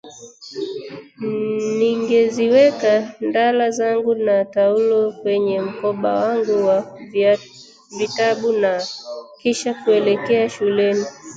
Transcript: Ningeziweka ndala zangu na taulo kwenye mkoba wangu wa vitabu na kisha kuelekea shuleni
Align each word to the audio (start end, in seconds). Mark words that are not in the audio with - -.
Ningeziweka 1.77 2.93
ndala 3.27 3.65
zangu 3.77 4.11
na 4.25 4.35
taulo 4.53 5.11
kwenye 5.21 5.61
mkoba 5.61 6.13
wangu 6.13 6.65
wa 6.67 6.99
vitabu 7.97 8.51
na 8.51 8.83
kisha 9.41 9.73
kuelekea 9.73 10.49
shuleni 10.49 11.05